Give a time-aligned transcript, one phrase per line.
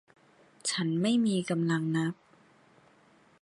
[0.69, 2.13] ฉันไม่มีกำลังนับ